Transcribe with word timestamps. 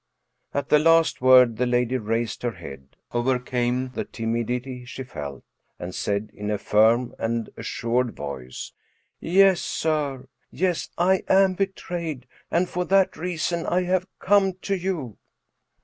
At 0.51 0.69
the 0.69 0.79
last 0.79 1.21
word 1.21 1.57
the 1.57 1.67
lady 1.67 1.95
raised 1.99 2.41
her 2.41 2.53
head, 2.53 2.95
overcame 3.11 3.89
the 3.91 4.03
timidity 4.03 4.83
she 4.83 5.03
felt, 5.03 5.43
and 5.77 5.93
said, 5.93 6.31
in 6.33 6.49
a 6.49 6.57
firm 6.57 7.13
and 7.19 7.51
assured 7.55 8.15
voice:" 8.15 8.71
Yes, 9.19 9.61
sir— 9.61 10.27
yes, 10.49 10.89
I 10.97 11.23
am 11.27 11.53
betrayed, 11.53 12.25
and 12.49 12.67
for 12.67 12.83
that 12.85 13.15
reason 13.15 13.67
I 13.67 13.83
have 13.83 14.07
come 14.17 14.53
to 14.63 14.73
you." 14.75 15.19